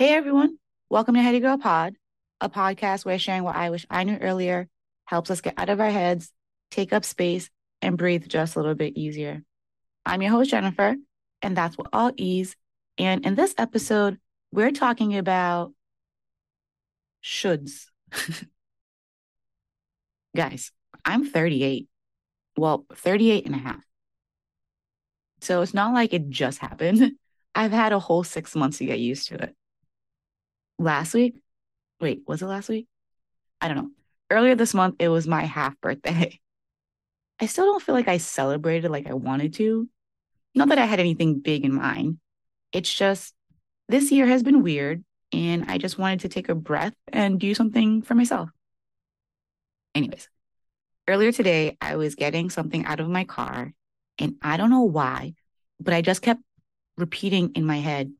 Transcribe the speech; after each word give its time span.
Hey 0.00 0.14
everyone, 0.14 0.56
welcome 0.88 1.14
to 1.14 1.20
Heady 1.20 1.40
Girl 1.40 1.58
Pod, 1.58 1.94
a 2.40 2.48
podcast 2.48 3.04
where 3.04 3.18
sharing 3.18 3.42
what 3.42 3.54
I 3.54 3.68
wish 3.68 3.84
I 3.90 4.04
knew 4.04 4.16
earlier 4.16 4.66
helps 5.04 5.30
us 5.30 5.42
get 5.42 5.58
out 5.58 5.68
of 5.68 5.78
our 5.78 5.90
heads, 5.90 6.32
take 6.70 6.94
up 6.94 7.04
space, 7.04 7.50
and 7.82 7.98
breathe 7.98 8.26
just 8.26 8.56
a 8.56 8.60
little 8.60 8.74
bit 8.74 8.96
easier. 8.96 9.42
I'm 10.06 10.22
your 10.22 10.30
host, 10.30 10.52
Jennifer, 10.52 10.96
and 11.42 11.54
that's 11.54 11.76
what 11.76 11.88
all 11.92 12.12
ease. 12.16 12.56
And 12.96 13.26
in 13.26 13.34
this 13.34 13.54
episode, 13.58 14.16
we're 14.50 14.70
talking 14.70 15.18
about 15.18 15.74
shoulds. 17.22 17.84
Guys, 20.34 20.72
I'm 21.04 21.26
38. 21.26 21.88
Well, 22.56 22.86
38 22.94 23.44
and 23.44 23.54
a 23.54 23.58
half. 23.58 23.84
So 25.42 25.60
it's 25.60 25.74
not 25.74 25.92
like 25.92 26.14
it 26.14 26.30
just 26.30 26.56
happened. 26.56 27.18
I've 27.54 27.72
had 27.72 27.92
a 27.92 27.98
whole 27.98 28.24
six 28.24 28.56
months 28.56 28.78
to 28.78 28.86
get 28.86 28.98
used 28.98 29.28
to 29.28 29.34
it. 29.34 29.54
Last 30.80 31.12
week, 31.12 31.34
wait, 32.00 32.22
was 32.26 32.40
it 32.40 32.46
last 32.46 32.70
week? 32.70 32.86
I 33.60 33.68
don't 33.68 33.76
know. 33.76 33.90
Earlier 34.30 34.54
this 34.54 34.72
month, 34.72 34.94
it 34.98 35.10
was 35.10 35.26
my 35.26 35.44
half 35.44 35.78
birthday. 35.82 36.40
I 37.40 37.44
still 37.44 37.66
don't 37.66 37.82
feel 37.82 37.94
like 37.94 38.08
I 38.08 38.16
celebrated 38.16 38.90
like 38.90 39.06
I 39.06 39.12
wanted 39.12 39.52
to. 39.54 39.90
Not 40.54 40.70
that 40.70 40.78
I 40.78 40.86
had 40.86 40.98
anything 40.98 41.40
big 41.40 41.66
in 41.66 41.74
mind. 41.74 42.16
It's 42.72 42.92
just 42.92 43.34
this 43.90 44.10
year 44.10 44.26
has 44.26 44.42
been 44.42 44.62
weird, 44.62 45.04
and 45.34 45.66
I 45.70 45.76
just 45.76 45.98
wanted 45.98 46.20
to 46.20 46.30
take 46.30 46.48
a 46.48 46.54
breath 46.54 46.94
and 47.12 47.38
do 47.38 47.54
something 47.54 48.00
for 48.00 48.14
myself. 48.14 48.48
Anyways, 49.94 50.30
earlier 51.06 51.30
today, 51.30 51.76
I 51.82 51.96
was 51.96 52.14
getting 52.14 52.48
something 52.48 52.86
out 52.86 53.00
of 53.00 53.08
my 53.10 53.24
car, 53.24 53.74
and 54.18 54.36
I 54.40 54.56
don't 54.56 54.70
know 54.70 54.84
why, 54.84 55.34
but 55.78 55.92
I 55.92 56.00
just 56.00 56.22
kept 56.22 56.40
repeating 56.96 57.52
in 57.54 57.66
my 57.66 57.80
head, 57.80 58.10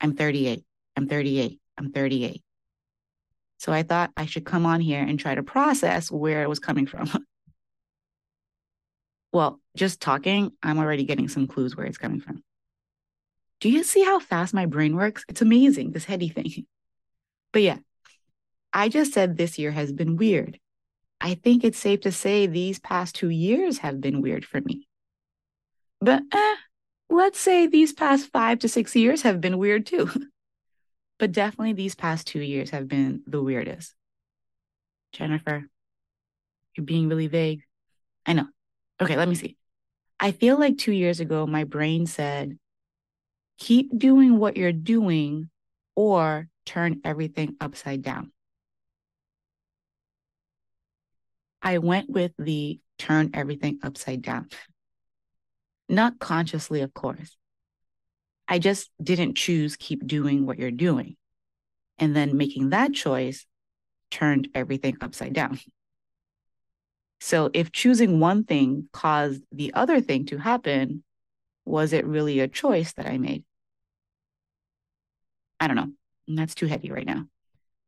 I'm 0.00 0.16
38, 0.16 0.64
I'm 0.96 1.08
38, 1.08 1.60
I'm 1.78 1.92
38. 1.92 2.42
So 3.58 3.72
I 3.72 3.82
thought 3.82 4.12
I 4.16 4.26
should 4.26 4.44
come 4.44 4.66
on 4.66 4.80
here 4.80 5.00
and 5.02 5.18
try 5.18 5.34
to 5.34 5.42
process 5.42 6.10
where 6.10 6.42
it 6.42 6.48
was 6.48 6.58
coming 6.58 6.86
from. 6.86 7.10
well, 9.32 9.60
just 9.76 10.00
talking, 10.00 10.52
I'm 10.62 10.78
already 10.78 11.04
getting 11.04 11.28
some 11.28 11.46
clues 11.46 11.76
where 11.76 11.86
it's 11.86 11.98
coming 11.98 12.20
from. 12.20 12.42
Do 13.60 13.70
you 13.70 13.82
see 13.84 14.04
how 14.04 14.20
fast 14.20 14.52
my 14.52 14.66
brain 14.66 14.96
works? 14.96 15.24
It's 15.28 15.42
amazing, 15.42 15.92
this 15.92 16.04
heady 16.04 16.28
thing. 16.28 16.66
But 17.52 17.62
yeah, 17.62 17.78
I 18.74 18.90
just 18.90 19.14
said 19.14 19.36
this 19.36 19.58
year 19.58 19.70
has 19.70 19.90
been 19.90 20.16
weird. 20.16 20.58
I 21.22 21.34
think 21.34 21.64
it's 21.64 21.78
safe 21.78 22.02
to 22.02 22.12
say 22.12 22.46
these 22.46 22.78
past 22.78 23.14
two 23.14 23.30
years 23.30 23.78
have 23.78 23.98
been 23.98 24.20
weird 24.20 24.44
for 24.44 24.60
me. 24.60 24.86
But 26.00 26.22
eh, 26.30 26.54
let's 27.08 27.40
say 27.40 27.66
these 27.66 27.94
past 27.94 28.30
five 28.30 28.58
to 28.58 28.68
six 28.68 28.94
years 28.94 29.22
have 29.22 29.40
been 29.40 29.56
weird 29.56 29.86
too. 29.86 30.10
but 31.18 31.32
definitely 31.32 31.72
these 31.72 31.94
past 31.94 32.26
two 32.26 32.40
years 32.40 32.70
have 32.70 32.88
been 32.88 33.22
the 33.26 33.42
weirdest. 33.42 33.94
Jennifer, 35.12 35.64
you're 36.76 36.84
being 36.84 37.08
really 37.08 37.26
vague. 37.26 37.62
I 38.26 38.34
know. 38.34 38.46
Okay, 39.00 39.16
let 39.16 39.28
me 39.28 39.34
see. 39.34 39.56
I 40.18 40.32
feel 40.32 40.58
like 40.58 40.78
two 40.78 40.92
years 40.92 41.20
ago, 41.20 41.46
my 41.46 41.64
brain 41.64 42.06
said, 42.06 42.58
keep 43.58 43.96
doing 43.96 44.38
what 44.38 44.56
you're 44.56 44.72
doing 44.72 45.50
or 45.94 46.48
turn 46.64 47.00
everything 47.04 47.56
upside 47.60 48.02
down. 48.02 48.32
I 51.62 51.78
went 51.78 52.08
with 52.10 52.32
the 52.38 52.80
turn 52.98 53.30
everything 53.34 53.78
upside 53.82 54.22
down. 54.22 54.48
Not 55.88 56.18
consciously, 56.18 56.80
of 56.80 56.92
course. 56.94 57.36
I 58.48 58.58
just 58.58 58.90
didn't 59.02 59.36
choose 59.36 59.76
keep 59.76 60.06
doing 60.06 60.46
what 60.46 60.58
you're 60.58 60.70
doing. 60.70 61.16
And 61.98 62.14
then 62.14 62.36
making 62.36 62.70
that 62.70 62.92
choice 62.92 63.46
turned 64.10 64.48
everything 64.54 64.96
upside 65.00 65.32
down. 65.32 65.58
So 67.20 67.50
if 67.54 67.72
choosing 67.72 68.20
one 68.20 68.44
thing 68.44 68.88
caused 68.92 69.42
the 69.50 69.72
other 69.74 70.00
thing 70.00 70.26
to 70.26 70.38
happen, 70.38 71.02
was 71.64 71.92
it 71.92 72.06
really 72.06 72.40
a 72.40 72.48
choice 72.48 72.92
that 72.94 73.06
I 73.06 73.18
made? 73.18 73.44
I 75.58 75.66
don't 75.66 75.76
know. 75.76 75.92
That's 76.28 76.54
too 76.54 76.66
heavy 76.66 76.90
right 76.90 77.06
now. 77.06 77.24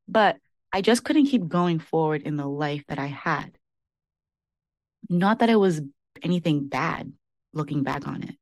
But 0.09 0.39
I 0.73 0.81
just 0.81 1.05
couldn't 1.05 1.27
keep 1.27 1.47
going 1.47 1.79
forward 1.79 2.23
in 2.23 2.37
the 2.37 2.47
life 2.47 2.85
that 2.89 2.99
I 2.99 3.07
had. 3.07 3.57
Not 5.09 5.41
that 5.41 5.51
it 5.51 5.57
was 5.57 5.83
anything 6.23 6.69
bad 6.69 7.13
looking 7.53 7.83
back 7.83 8.09
on 8.09 8.23
it. 8.23 8.38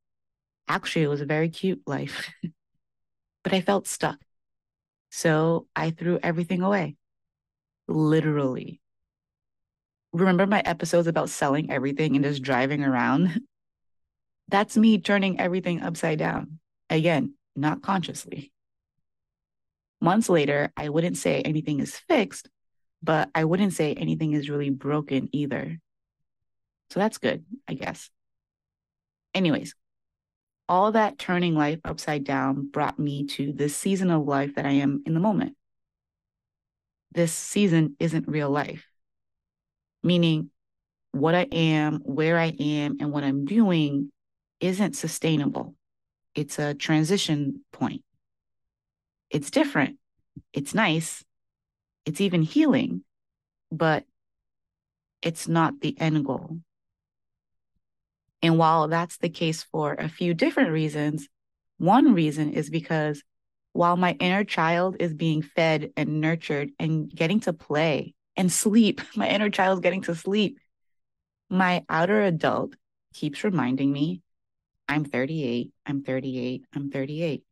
Actually, 0.68 1.04
it 1.04 1.08
was 1.08 1.20
a 1.20 1.26
very 1.26 1.48
cute 1.48 1.82
life, 1.86 2.30
but 3.44 3.52
I 3.52 3.60
felt 3.60 3.86
stuck. 3.86 4.18
So 5.10 5.66
I 5.74 5.90
threw 5.90 6.18
everything 6.22 6.62
away, 6.62 6.96
literally. 7.88 8.80
Remember 10.12 10.46
my 10.46 10.60
episodes 10.60 11.06
about 11.06 11.30
selling 11.30 11.70
everything 11.70 12.16
and 12.16 12.24
just 12.24 12.42
driving 12.42 12.82
around? 12.82 13.40
That's 14.48 14.76
me 14.76 14.98
turning 14.98 15.40
everything 15.40 15.82
upside 15.82 16.18
down. 16.18 16.58
Again, 16.88 17.34
not 17.54 17.82
consciously. 17.82 18.52
Months 20.00 20.28
later, 20.28 20.72
I 20.76 20.88
wouldn't 20.88 21.16
say 21.16 21.40
anything 21.42 21.80
is 21.80 21.96
fixed, 21.96 22.48
but 23.02 23.30
I 23.34 23.44
wouldn't 23.44 23.72
say 23.72 23.94
anything 23.94 24.32
is 24.32 24.50
really 24.50 24.70
broken 24.70 25.28
either. 25.32 25.78
So 26.90 27.00
that's 27.00 27.18
good, 27.18 27.44
I 27.66 27.74
guess. 27.74 28.10
Anyways, 29.34 29.74
all 30.68 30.92
that 30.92 31.18
turning 31.18 31.54
life 31.54 31.80
upside 31.84 32.24
down 32.24 32.68
brought 32.68 32.98
me 32.98 33.26
to 33.26 33.52
this 33.52 33.76
season 33.76 34.10
of 34.10 34.26
life 34.26 34.54
that 34.56 34.66
I 34.66 34.72
am 34.72 35.02
in 35.06 35.14
the 35.14 35.20
moment. 35.20 35.56
This 37.12 37.32
season 37.32 37.96
isn't 37.98 38.28
real 38.28 38.50
life, 38.50 38.84
meaning 40.02 40.50
what 41.12 41.34
I 41.34 41.46
am, 41.52 42.00
where 42.04 42.38
I 42.38 42.54
am, 42.58 42.96
and 43.00 43.10
what 43.12 43.24
I'm 43.24 43.44
doing 43.44 44.10
isn't 44.60 44.96
sustainable. 44.96 45.74
It's 46.34 46.58
a 46.58 46.74
transition 46.74 47.64
point. 47.72 48.02
It's 49.30 49.50
different. 49.50 49.98
It's 50.52 50.74
nice. 50.74 51.24
It's 52.04 52.20
even 52.20 52.42
healing, 52.42 53.02
but 53.72 54.04
it's 55.22 55.48
not 55.48 55.80
the 55.80 55.98
end 55.98 56.24
goal. 56.24 56.58
And 58.46 58.58
while 58.58 58.86
that's 58.86 59.16
the 59.16 59.28
case 59.28 59.64
for 59.64 59.94
a 59.94 60.08
few 60.08 60.32
different 60.32 60.70
reasons, 60.70 61.28
one 61.78 62.14
reason 62.14 62.52
is 62.52 62.70
because 62.70 63.24
while 63.72 63.96
my 63.96 64.12
inner 64.20 64.44
child 64.44 64.98
is 65.00 65.12
being 65.12 65.42
fed 65.42 65.90
and 65.96 66.20
nurtured 66.20 66.70
and 66.78 67.10
getting 67.10 67.40
to 67.40 67.52
play 67.52 68.14
and 68.36 68.52
sleep, 68.52 69.00
my 69.16 69.28
inner 69.28 69.50
child 69.50 69.78
is 69.78 69.82
getting 69.82 70.02
to 70.02 70.14
sleep, 70.14 70.60
my 71.50 71.84
outer 71.88 72.22
adult 72.22 72.76
keeps 73.14 73.42
reminding 73.42 73.92
me 73.92 74.22
I'm 74.88 75.04
38, 75.04 75.72
I'm 75.84 76.04
38, 76.04 76.66
I'm 76.72 76.90
38. 76.92 77.42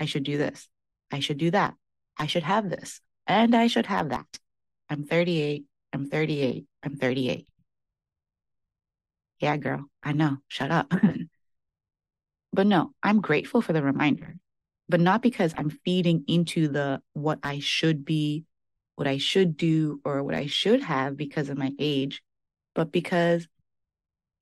I 0.00 0.04
should 0.04 0.24
do 0.24 0.36
this. 0.36 0.68
I 1.12 1.20
should 1.20 1.38
do 1.38 1.52
that. 1.52 1.74
I 2.16 2.26
should 2.26 2.42
have 2.42 2.68
this. 2.68 3.00
And 3.24 3.54
I 3.54 3.68
should 3.68 3.86
have 3.86 4.08
that. 4.08 4.26
I'm 4.90 5.04
38, 5.04 5.64
I'm 5.92 6.10
38, 6.10 6.66
I'm 6.82 6.96
38. 6.96 7.46
Yeah, 9.40 9.56
girl, 9.56 9.84
I 10.02 10.12
know. 10.12 10.38
Shut 10.48 10.70
up. 10.70 10.92
but 12.52 12.66
no, 12.66 12.92
I'm 13.02 13.20
grateful 13.20 13.62
for 13.62 13.72
the 13.72 13.82
reminder, 13.82 14.36
but 14.88 15.00
not 15.00 15.22
because 15.22 15.54
I'm 15.56 15.70
feeding 15.70 16.24
into 16.26 16.68
the 16.68 17.00
what 17.12 17.38
I 17.42 17.60
should 17.60 18.04
be, 18.04 18.44
what 18.96 19.06
I 19.06 19.18
should 19.18 19.56
do, 19.56 20.00
or 20.04 20.22
what 20.22 20.34
I 20.34 20.46
should 20.46 20.82
have 20.82 21.16
because 21.16 21.48
of 21.48 21.58
my 21.58 21.72
age, 21.78 22.22
but 22.74 22.90
because 22.90 23.46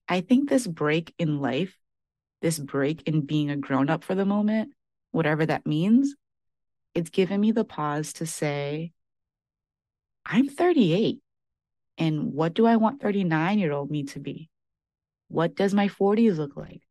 I 0.08 0.20
think 0.20 0.48
this 0.48 0.66
break 0.66 1.12
in 1.18 1.40
life, 1.40 1.76
this 2.40 2.58
break 2.58 3.02
in 3.08 3.26
being 3.26 3.50
a 3.50 3.56
grown 3.56 3.90
up 3.90 4.04
for 4.04 4.14
the 4.14 4.24
moment, 4.24 4.72
whatever 5.10 5.44
that 5.44 5.66
means, 5.66 6.14
it's 6.94 7.10
given 7.10 7.40
me 7.40 7.52
the 7.52 7.64
pause 7.64 8.14
to 8.14 8.26
say, 8.26 8.92
I'm 10.24 10.48
38. 10.48 11.20
And 11.98 12.32
what 12.32 12.54
do 12.54 12.66
I 12.66 12.76
want 12.76 13.00
39 13.00 13.58
year 13.58 13.72
old 13.72 13.90
me 13.90 14.04
to 14.04 14.20
be? 14.20 14.48
What 15.28 15.56
does 15.56 15.74
my 15.74 15.88
40s 15.88 16.38
look 16.38 16.56
like? 16.56 16.82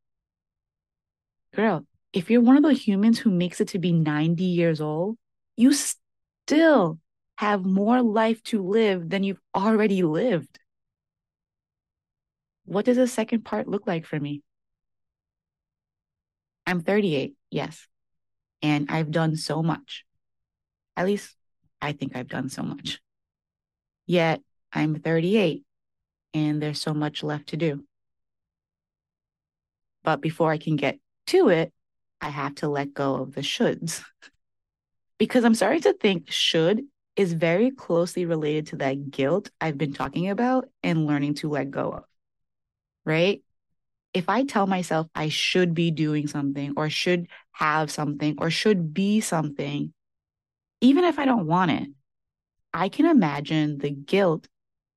Girl, 1.56 1.86
if 2.14 2.30
you're 2.30 2.42
one 2.42 2.58
of 2.58 2.64
the 2.64 2.74
humans 2.74 3.20
who 3.20 3.32
makes 3.32 3.62
it 3.62 3.70
to 3.70 3.80
be 3.80 3.94
90 3.94 4.44
years 4.44 4.82
old, 4.82 5.18
you 5.56 5.74
still 5.74 7.00
have 7.38 7.66
more 7.66 8.02
life 8.02 8.42
to 8.44 8.62
live 8.62 9.10
than 9.10 9.24
you've 9.24 9.42
already 9.56 10.04
lived. 10.04 10.60
What 12.66 12.86
does 12.86 12.98
the 12.98 13.08
second 13.08 13.46
part 13.46 13.68
look 13.68 13.86
like 13.86 14.06
for 14.06 14.20
me? 14.20 14.42
I'm 16.66 16.82
38, 16.82 17.36
yes. 17.52 17.88
And 18.62 18.90
I've 18.90 19.12
done 19.12 19.36
so 19.36 19.62
much. 19.62 20.04
At 20.98 21.06
least 21.06 21.36
I 21.82 21.92
think 21.92 22.16
I've 22.16 22.28
done 22.28 22.50
so 22.50 22.64
much. 22.64 23.00
Yet 24.08 24.42
I'm 24.74 24.96
38 24.96 25.64
and 26.34 26.62
there's 26.62 26.82
so 26.82 26.94
much 26.94 27.24
left 27.24 27.48
to 27.48 27.58
do. 27.58 27.86
But 30.06 30.22
before 30.22 30.52
I 30.52 30.58
can 30.58 30.76
get 30.76 31.00
to 31.28 31.50
it, 31.50 31.74
I 32.22 32.30
have 32.30 32.56
to 32.56 32.70
let 32.70 32.94
go 32.94 33.16
of 33.16 33.34
the 33.34 33.42
shoulds. 33.42 34.04
because 35.18 35.44
I'm 35.44 35.56
starting 35.56 35.82
to 35.82 35.94
think 35.94 36.32
should 36.32 36.84
is 37.16 37.34
very 37.34 37.72
closely 37.72 38.26
related 38.26 38.68
to 38.68 38.76
that 38.78 39.10
guilt 39.10 39.50
I've 39.62 39.78
been 39.78 39.94
talking 39.94 40.30
about 40.30 40.68
and 40.84 41.08
learning 41.08 41.36
to 41.36 41.50
let 41.50 41.72
go 41.72 41.92
of. 41.92 42.04
Right? 43.06 43.42
If 44.14 44.30
I 44.30 44.44
tell 44.44 44.68
myself 44.68 45.08
I 45.16 45.30
should 45.30 45.74
be 45.74 45.92
doing 45.92 46.28
something 46.28 46.74
or 46.78 46.90
should 46.90 47.28
have 47.54 47.92
something 47.92 48.36
or 48.38 48.50
should 48.50 48.94
be 48.94 49.22
something, 49.22 49.94
even 50.82 51.04
if 51.04 51.20
I 51.20 51.26
don't 51.26 51.48
want 51.48 51.72
it, 51.72 51.90
I 52.74 52.90
can 52.90 53.06
imagine 53.06 53.78
the 53.78 53.90
guilt 53.90 54.48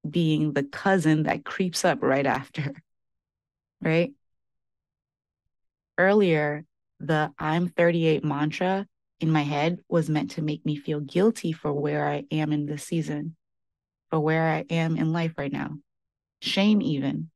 being 0.09 0.53
the 0.53 0.65
cousin 0.65 1.25
that 1.25 1.45
creeps 1.45 1.85
up 1.85 2.03
right 2.03 2.27
after. 2.27 2.73
Right? 3.81 4.13
Earlier, 5.99 6.65
the 7.01 7.33
I'm 7.39 7.69
38 7.69 8.25
mantra 8.25 8.87
in 9.21 9.31
my 9.31 9.43
head 9.43 9.81
was 9.89 10.09
meant 10.09 10.33
to 10.33 10.43
make 10.43 10.65
me 10.65 10.77
feel 10.77 11.01
guilty 11.01 11.53
for 11.53 11.73
where 11.73 12.09
I 12.09 12.25
am 12.31 12.53
in 12.53 12.67
this 12.67 12.85
season, 12.85 13.37
for 14.11 14.21
where 14.21 14.49
I 14.49 14.65
am 14.71 14.97
in 14.97 15.13
life 15.13 15.35
right 15.37 15.53
now. 15.53 15.79
Shame, 16.41 16.81
even. 16.81 17.31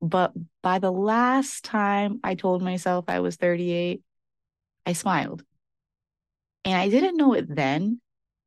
But 0.00 0.32
by 0.62 0.80
the 0.80 0.90
last 0.90 1.62
time 1.62 2.18
I 2.24 2.34
told 2.34 2.62
myself 2.62 3.04
I 3.06 3.20
was 3.20 3.36
38, 3.36 4.02
I 4.84 4.92
smiled. 4.92 5.44
And 6.64 6.74
I 6.74 6.88
didn't 6.88 7.16
know 7.16 7.34
it 7.34 7.52
then, 7.54 8.00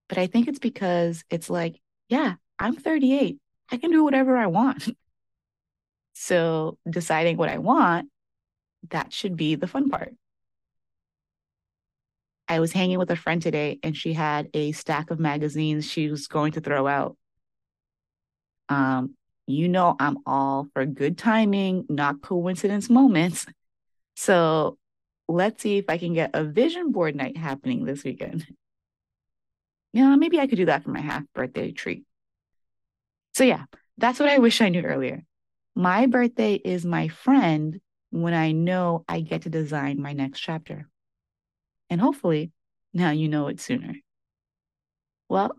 but 0.10 0.18
I 0.18 0.28
think 0.28 0.50
it's 0.50 0.60
because 0.60 1.24
it's 1.30 1.50
like, 1.50 1.80
yeah, 2.10 2.36
I'm 2.60 2.76
38. 2.76 3.38
I 3.72 3.78
can 3.78 3.92
do 3.92 4.04
whatever 4.04 4.36
I 4.36 4.48
want. 4.48 4.90
so 6.14 6.78
deciding 6.90 7.38
what 7.38 7.50
I 7.50 7.58
want, 7.58 8.10
that 8.90 9.14
should 9.14 9.36
be 9.36 9.56
the 9.56 9.68
fun 9.68 9.90
part. 9.90 10.14
I 12.48 12.60
was 12.60 12.72
hanging 12.72 13.00
with 13.00 13.10
a 13.10 13.16
friend 13.16 13.42
today 13.42 13.80
and 13.82 13.98
she 13.98 14.14
had 14.14 14.50
a 14.54 14.72
stack 14.72 15.10
of 15.10 15.20
magazines 15.20 15.90
she 15.90 16.10
was 16.10 16.28
going 16.28 16.52
to 16.54 16.62
throw 16.62 16.88
out. 16.88 17.18
Um, 18.70 19.16
you 19.48 19.68
know, 19.68 19.96
I'm 20.00 20.18
all 20.26 20.68
for 20.74 20.86
good 20.86 21.18
timing, 21.18 21.86
not 21.90 22.22
coincidence 22.22 22.90
moments. 22.90 23.46
So 24.16 24.78
let's 25.28 25.62
see 25.62 25.78
if 25.78 25.86
I 25.90 25.98
can 25.98 26.14
get 26.14 26.32
a 26.34 26.44
vision 26.44 26.92
board 26.92 27.16
night 27.16 27.38
happening 27.38 27.86
this 27.86 28.04
weekend. 28.04 28.46
Yeah, 29.94 30.16
maybe 30.16 30.40
I 30.40 30.48
could 30.48 30.58
do 30.58 30.66
that 30.66 30.84
for 30.84 30.92
my 30.92 31.02
half 31.02 31.24
birthday 31.34 31.72
treat. 31.72 32.06
So, 33.34 33.44
yeah, 33.44 33.66
that's 33.98 34.20
what 34.20 34.30
I 34.30 34.40
wish 34.40 34.62
I 34.62 34.70
knew 34.70 34.82
earlier. 34.82 35.24
My 35.76 36.06
birthday 36.06 36.54
is 36.54 36.86
my 36.86 37.08
friend 37.08 37.80
when 38.22 38.34
I 38.34 38.52
know 38.52 39.04
I 39.08 39.22
get 39.22 39.44
to 39.44 39.50
design 39.50 40.02
my 40.02 40.14
next 40.14 40.40
chapter. 40.40 40.88
And 41.90 42.00
hopefully, 42.00 42.52
now 42.94 43.12
you 43.12 43.28
know 43.28 43.48
it 43.48 43.60
sooner. 43.60 43.96
Well, 45.28 45.52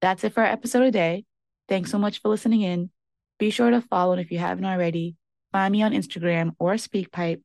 that's 0.00 0.24
it 0.24 0.32
for 0.32 0.42
our 0.42 0.50
episode 0.50 0.84
today. 0.84 1.24
Thanks 1.68 1.90
so 1.90 1.98
much 1.98 2.20
for 2.20 2.28
listening 2.28 2.62
in. 2.62 2.90
Be 3.38 3.50
sure 3.50 3.70
to 3.70 3.80
follow, 3.82 4.12
and 4.12 4.20
if 4.20 4.32
you 4.32 4.38
haven't 4.38 4.64
already, 4.64 5.16
find 5.52 5.70
me 5.70 5.82
on 5.82 5.92
Instagram 5.92 6.52
or 6.58 6.74
SpeakPipe 6.74 7.42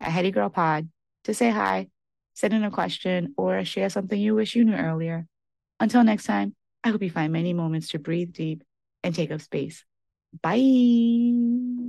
at 0.00 0.10
Heady 0.10 0.30
Girl 0.30 0.50
Pod 0.50 0.88
to 1.24 1.34
say 1.34 1.50
hi, 1.50 1.88
send 2.34 2.52
in 2.52 2.64
a 2.64 2.70
question, 2.70 3.34
or 3.36 3.64
share 3.64 3.90
something 3.90 4.20
you 4.20 4.34
wish 4.34 4.54
you 4.56 4.64
knew 4.64 4.74
earlier. 4.74 5.26
Until 5.78 6.02
next 6.04 6.24
time, 6.24 6.54
I 6.82 6.90
hope 6.90 7.02
you 7.02 7.10
find 7.10 7.32
many 7.32 7.52
moments 7.52 7.88
to 7.88 7.98
breathe 7.98 8.32
deep 8.32 8.64
and 9.02 9.14
take 9.14 9.30
up 9.30 9.40
space. 9.40 9.84
Bye. 10.42 11.79